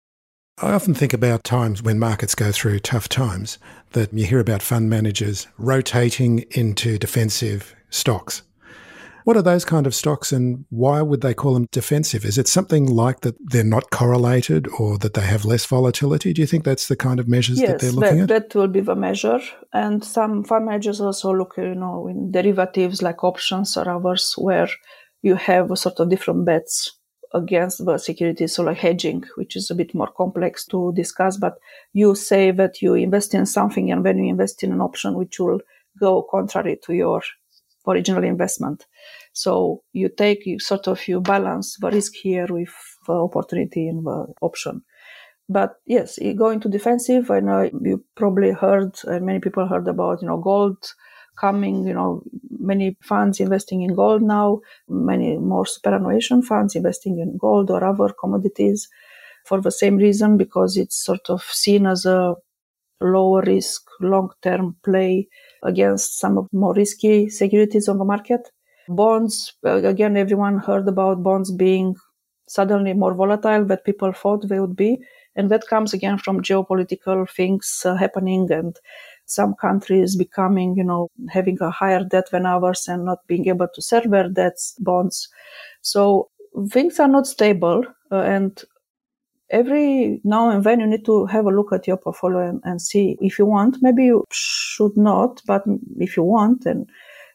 [0.59, 3.59] I often think about times when markets go through tough times
[3.91, 8.43] that you hear about fund managers rotating into defensive stocks.
[9.25, 12.25] What are those kind of stocks and why would they call them defensive?
[12.25, 16.33] Is it something like that they're not correlated or that they have less volatility?
[16.33, 18.51] Do you think that's the kind of measures yes, that they're looking that, at?
[18.51, 19.41] that will be the measure.
[19.73, 24.69] And some fund managers also look, you know, in derivatives like options or others where
[25.21, 26.93] you have a sort of different bets
[27.35, 31.37] against the securities, so like hedging, which is a bit more complex to discuss.
[31.37, 31.59] But
[31.93, 35.39] you say that you invest in something, and when you invest in an option, which
[35.39, 35.61] will
[35.99, 37.23] go contrary to your
[37.87, 38.87] original investment.
[39.33, 42.73] So you take you sort of you balance the risk here with
[43.07, 44.83] the opportunity in the option.
[45.49, 47.31] But yes, going to defensive.
[47.31, 50.79] I know you probably heard, and many people heard about, you know, gold
[51.37, 52.23] coming, you know,
[52.59, 58.15] many funds investing in gold now, many more superannuation funds investing in gold or other
[58.19, 58.89] commodities
[59.45, 62.35] for the same reason, because it's sort of seen as a
[63.01, 65.29] lower risk, long term play
[65.63, 68.51] against some of more risky securities on the market.
[68.89, 71.97] Bonds, again, everyone heard about bonds being
[72.47, 74.99] suddenly more volatile than people thought they would be.
[75.37, 78.77] And that comes again from geopolitical things uh, happening and
[79.27, 83.69] some countries becoming, you know, having a higher debt than ours and not being able
[83.75, 85.29] to serve their debts, bonds.
[85.83, 86.29] So
[86.71, 87.85] things are not stable.
[88.11, 88.63] Uh, and
[89.51, 92.81] every now and then you need to have a look at your portfolio and, and
[92.81, 93.79] see if you want.
[93.81, 95.63] Maybe you should not, but
[95.99, 96.89] if you want, and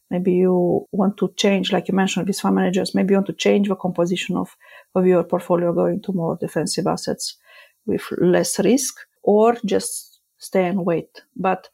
[0.10, 3.34] maybe you want to change, like you mentioned with fund managers, maybe you want to
[3.34, 4.56] change the composition of,
[4.96, 7.38] of your portfolio going to more defensive assets
[7.86, 11.22] with less risk or just stay and wait.
[11.36, 11.70] But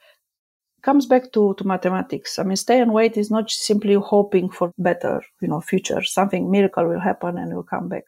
[0.85, 2.37] comes back to, to mathematics.
[2.37, 6.03] I mean, stay and wait is not simply hoping for better, you know, future.
[6.03, 8.03] Something miracle will happen and will come back.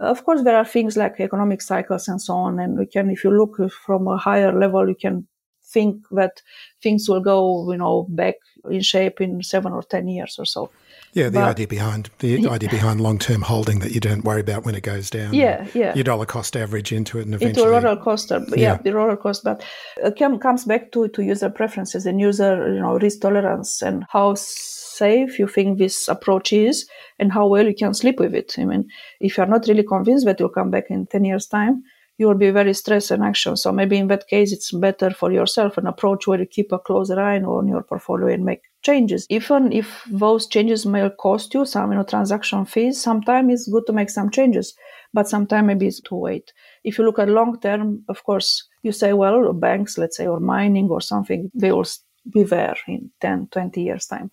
[0.00, 2.58] Of course, there are things like economic cycles and so on.
[2.58, 5.28] And we can, if you look from a higher level, you can
[5.72, 6.42] think that
[6.82, 8.36] things will go, you know, back
[8.70, 10.70] in shape in seven or 10 years or so.
[11.12, 12.50] Yeah, the but, idea behind the yeah.
[12.50, 15.34] idea behind long term holding that you don't worry about when it goes down.
[15.34, 15.94] Yeah, yeah.
[15.94, 18.44] Your dollar cost average into it and eventually into a roller coaster.
[18.50, 19.56] Yeah, yeah, the roller coaster.
[19.56, 19.64] But
[19.96, 24.34] it comes back to, to user preferences and user you know risk tolerance and how
[24.34, 28.54] safe you think this approach is and how well you can sleep with it.
[28.58, 31.82] I mean, if you're not really convinced that you'll come back in ten years time,
[32.20, 33.62] you will be very stressed and anxious.
[33.62, 36.78] So maybe in that case, it's better for yourself an approach where you keep a
[36.78, 39.26] closer eye on your portfolio and make changes.
[39.30, 43.86] Even if those changes may cost you some, you know, transaction fees, sometimes it's good
[43.86, 44.74] to make some changes,
[45.14, 46.52] but sometimes maybe it's to wait.
[46.84, 50.40] If you look at long term, of course, you say, well, banks, let's say, or
[50.40, 51.86] mining or something, they will
[52.30, 54.30] be there in 10, 20 years time.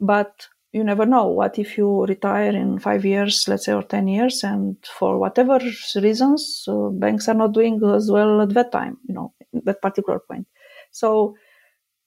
[0.00, 1.26] But you never know.
[1.28, 5.58] What if you retire in five years, let's say, or 10 years, and for whatever
[5.96, 9.32] reasons, uh, banks are not doing as well at that time, you know,
[9.64, 10.46] that particular point.
[10.90, 11.34] So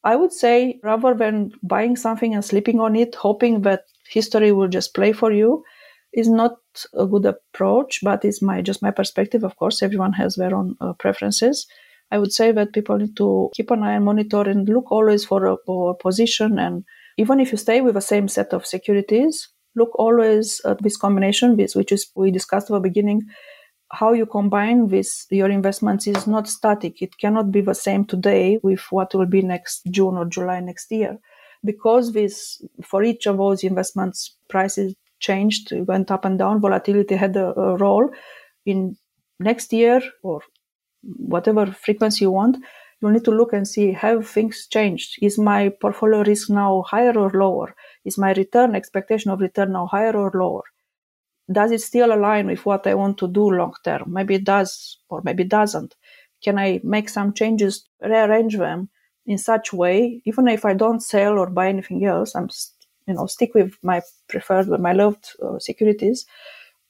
[0.04, 4.68] I would say rather than buying something and sleeping on it, hoping that history will
[4.68, 5.64] just play for you,
[6.14, 6.58] is not
[6.94, 9.44] a good approach, but it's my just my perspective.
[9.44, 11.68] Of course, everyone has their own uh, preferences.
[12.12, 15.26] I would say that people need to keep an eye and monitor and look always
[15.26, 16.84] for a, for a position and
[17.20, 21.58] even if you stay with the same set of securities, look always at this combination,
[21.58, 23.24] which is we discussed at the beginning,
[23.92, 27.02] how you combine with your investments is not static.
[27.02, 30.92] It cannot be the same today with what will be next June or July next
[30.92, 31.18] year.
[31.66, 37.36] Because this, for each of those investments, prices changed, went up and down, volatility had
[37.36, 38.10] a, a role
[38.66, 38.96] in
[39.42, 40.40] next year or
[41.04, 42.58] whatever frequency you want.
[43.02, 45.18] You need to look and see have things changed?
[45.22, 47.76] Is my portfolio risk now higher or lower?
[48.04, 50.64] Is my return expectation of return now higher or lower?
[51.52, 54.04] does it still align with what I want to do long term?
[54.08, 55.96] Maybe it does, or maybe it doesn't.
[56.44, 58.90] Can I make some changes, rearrange them
[59.26, 62.50] in such way, even if I don't sell or buy anything else, I'm,
[63.08, 66.26] you know, stick with my preferred, my loved uh, securities,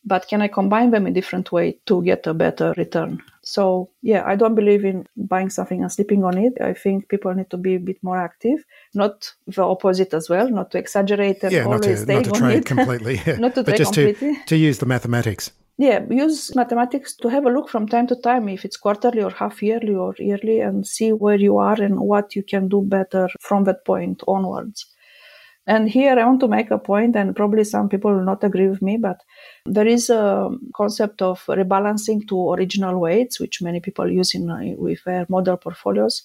[0.06, 3.22] but can I combine them in different way to get a better return?
[3.44, 6.54] So yeah, I don't believe in buying something and sleeping on it.
[6.62, 10.50] I think people need to be a bit more active, not the opposite as well,
[10.50, 12.66] not to exaggerate and yeah, always not to, not to trade it.
[12.66, 13.36] completely, yeah.
[13.40, 14.36] not to but just completely.
[14.36, 15.52] to to use the mathematics.
[15.78, 19.30] Yeah, use mathematics to have a look from time to time, if it's quarterly or
[19.30, 23.30] half yearly or yearly, and see where you are and what you can do better
[23.40, 24.86] from that point onwards.
[25.70, 28.68] And here I want to make a point, and probably some people will not agree
[28.68, 29.22] with me, but
[29.68, 34.74] there is a concept of rebalancing to original weights, which many people use in uh,
[34.78, 36.24] with their model portfolios.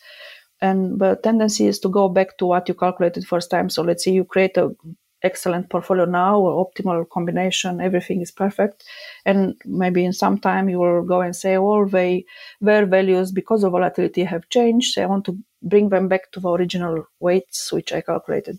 [0.62, 3.68] And the tendency is to go back to what you calculated first time.
[3.68, 4.74] So let's say you create a
[5.22, 8.84] excellent portfolio now or optimal combination, everything is perfect.
[9.26, 12.24] And maybe in some time you will go and say, well, they,
[12.62, 14.94] their values because of volatility have changed.
[14.94, 18.58] So I want to bring them back to the original weights, which I calculated.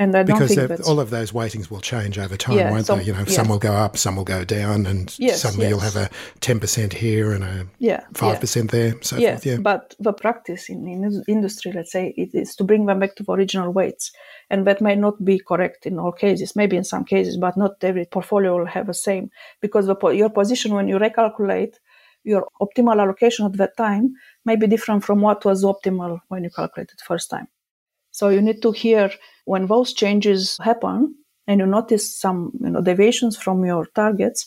[0.00, 2.94] And I don't because all of those weightings will change over time, Yeah, won't so-
[2.94, 3.02] they?
[3.02, 3.34] You know, yeah.
[3.38, 6.08] some will go up, some will go down, and Yes, suddenly you'll have a
[6.40, 8.38] ten percent here and a yeah five yeah.
[8.40, 9.46] percent there, so yes, forth.
[9.46, 13.16] Yeah, but the practice in, in industry, let's say, it is to bring them back
[13.16, 14.12] to the original weights,
[14.50, 16.54] and that may not be correct in all cases.
[16.54, 19.30] Maybe in some cases, but not every portfolio will have the same
[19.60, 21.74] because the, your position when you recalculate
[22.22, 24.12] your optimal allocation at that time
[24.44, 27.48] may be different from what was optimal when you calculated first time.
[28.18, 29.06] So you need to hear
[29.44, 31.14] when those changes happen
[31.46, 34.40] and you notice some you know deviations from your targets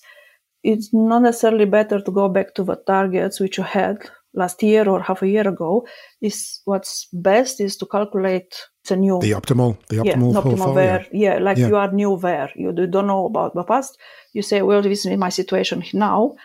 [0.64, 3.98] it's not necessarily better to go back to the targets which you had
[4.34, 5.86] last year or half a year ago.
[6.22, 8.54] Is what's best is to calculate
[8.88, 10.74] the new the optimal, the yeah, optimal an optimal portfolio.
[10.76, 11.68] where yeah like Yeah.
[11.70, 13.98] you are new there you do- don't know about the past.
[14.34, 16.36] You say well this is my situation now.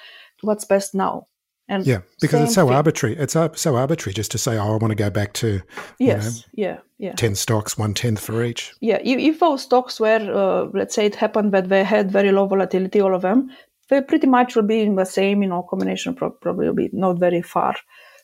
[0.43, 1.27] What's best now
[1.69, 3.17] and Yeah, because it's so thing- arbitrary.
[3.17, 5.63] It's so arbitrary just to say, "Oh, I want to go back to you know,
[5.99, 10.21] yes yeah yeah ten stocks, one tenth for each." yeah if, if those stocks were
[10.43, 13.51] uh, let's say it happened that they had very low volatility all of them
[13.89, 17.19] they pretty much will be in the same you know combination probably will be not
[17.19, 17.75] very far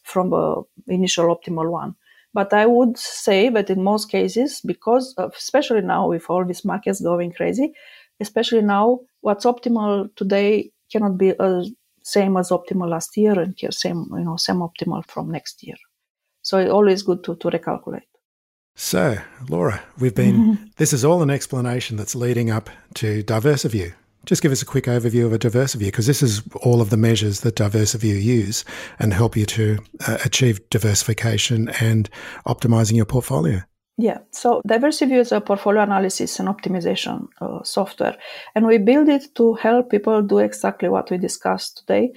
[0.02, 1.94] from the initial optimal one
[2.34, 6.64] but i would say that in most cases because of, especially now with all these
[6.64, 7.72] markets going crazy
[8.20, 11.62] especially now what's optimal today cannot be uh,
[12.02, 15.76] same as optimal last year and ca- same you know same optimal from next year
[16.42, 18.12] so it's always good to, to recalculate
[18.74, 20.70] So, Laura, we've been.
[20.76, 23.92] This is all an explanation that's leading up to Diversiview.
[24.24, 26.96] Just give us a quick overview of a Diversiview, because this is all of the
[26.96, 28.64] measures that Diversiview use
[28.98, 29.78] and help you to
[30.08, 32.08] uh, achieve diversification and
[32.46, 33.62] optimizing your portfolio.
[33.98, 38.16] Yeah, so DiversiView is a portfolio analysis and optimization uh, software,
[38.54, 42.12] and we build it to help people do exactly what we discussed today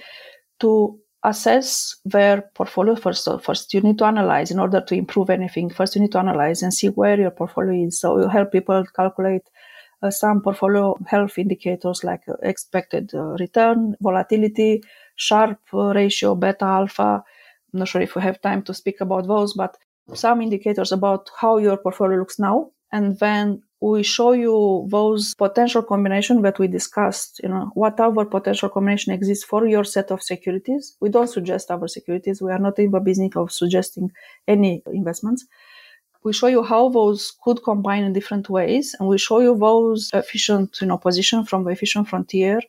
[0.60, 3.24] to assess their portfolio first.
[3.24, 5.68] So first, you need to analyze in order to improve anything.
[5.68, 8.00] First, you need to analyze and see where your portfolio is.
[8.00, 9.42] So you help people calculate
[10.02, 14.82] uh, some portfolio health indicators like uh, expected uh, return, volatility,
[15.16, 17.22] Sharpe uh, ratio, beta alpha.
[17.72, 19.76] I'm not sure if we have time to speak about those, but
[20.14, 22.70] some indicators about how your portfolio looks now.
[22.92, 28.24] And then we show you those potential combination that we discussed, you know, what other
[28.24, 30.96] potential combination exists for your set of securities.
[31.00, 32.40] We don't suggest our securities.
[32.40, 34.12] We are not in the business of suggesting
[34.48, 35.44] any investments.
[36.24, 40.10] We show you how those could combine in different ways, and we show you those
[40.12, 42.60] efficient, you know, position from the efficient frontier,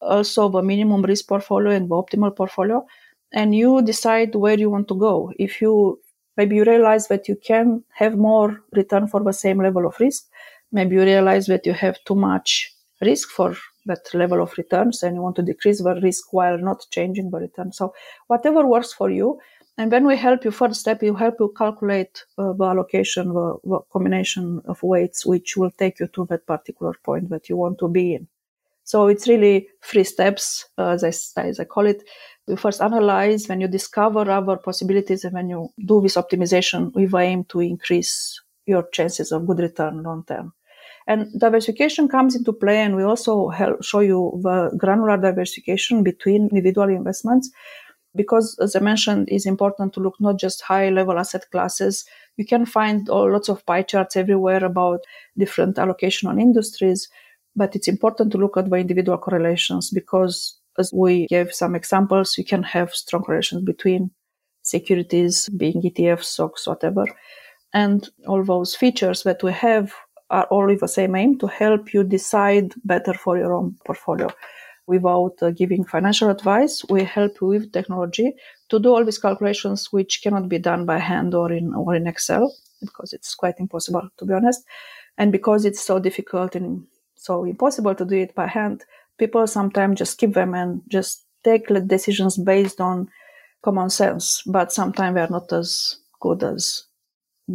[0.00, 2.84] also the minimum risk portfolio and the optimal portfolio,
[3.32, 5.32] and you decide where you want to go.
[5.38, 6.00] If you
[6.36, 10.24] maybe you realize that you can have more return for the same level of risk,
[10.72, 13.56] maybe you realize that you have too much risk for
[13.86, 17.38] that level of returns and you want to decrease the risk while not changing the
[17.38, 17.72] return.
[17.72, 17.94] So
[18.28, 19.38] whatever works for you.
[19.76, 23.56] And then we help you, first step, you help you calculate uh, the allocation, the,
[23.64, 27.78] the combination of weights, which will take you to that particular point that you want
[27.80, 28.28] to be in.
[28.84, 32.02] So it's really three steps, uh, as, I, as I call it.
[32.46, 37.08] You first analyze, when you discover other possibilities, and when you do this optimization, we
[37.18, 40.52] aim to increase your chances of good return long term.
[41.06, 43.50] And diversification comes into play, and we also
[43.82, 47.50] show you the granular diversification between individual investments.
[48.16, 52.04] Because, as I mentioned, it's important to look not just high level asset classes.
[52.36, 55.00] You can find all, lots of pie charts everywhere about
[55.36, 57.08] different allocation on industries,
[57.56, 62.36] but it's important to look at the individual correlations because, as we gave some examples,
[62.36, 64.10] you can have strong correlations between
[64.62, 67.04] securities, being ETFs, stocks, whatever.
[67.72, 69.92] And all those features that we have
[70.30, 74.28] are all with the same aim to help you decide better for your own portfolio.
[74.86, 78.34] Without uh, giving financial advice, we help you with technology
[78.68, 82.06] to do all these calculations, which cannot be done by hand or in or in
[82.06, 84.64] Excel, because it's quite impossible to be honest.
[85.16, 86.86] And because it's so difficult and
[87.24, 88.84] so impossible to do it by hand,
[89.18, 93.08] people sometimes just skip them and just take decisions based on
[93.62, 96.84] common sense, but sometimes they're not as good as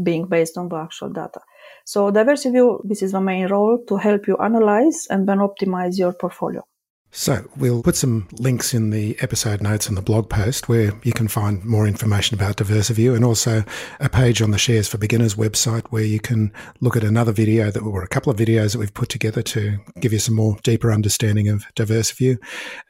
[0.03, 1.41] being based on the actual data.
[1.85, 6.13] So DiversiView, this is the main role to help you analyze and then optimize your
[6.13, 6.63] portfolio.
[7.11, 11.11] So, we'll put some links in the episode notes and the blog post where you
[11.11, 13.63] can find more information about DiversiView and also
[13.99, 17.71] a page on the Shares for Beginners website where you can look at another video
[17.71, 20.57] that or a couple of videos that we've put together to give you some more
[20.63, 22.37] deeper understanding of DiversiView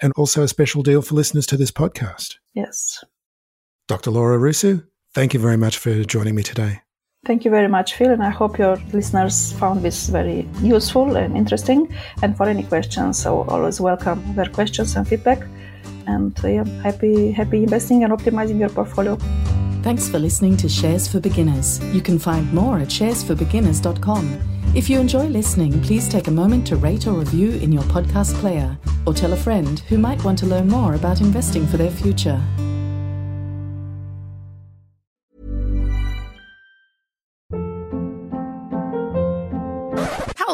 [0.02, 2.36] and also a special deal for listeners to this podcast.
[2.54, 3.04] Yes.
[3.88, 4.12] Dr.
[4.12, 6.82] Laura Rusu, thank you very much for joining me today.
[7.26, 11.36] Thank you very much, Phil, and I hope your listeners found this very useful and
[11.36, 11.94] interesting.
[12.22, 15.46] And for any questions, I always welcome their questions and feedback.
[16.08, 19.18] And uh, yeah, happy happy investing and optimizing your portfolio.
[19.84, 21.84] Thanks for listening to Shares for Beginners.
[21.94, 24.40] You can find more at sharesforbeginners.com.
[24.76, 28.34] If you enjoy listening, please take a moment to rate or review in your podcast
[28.36, 31.92] player, or tell a friend who might want to learn more about investing for their
[31.92, 32.42] future.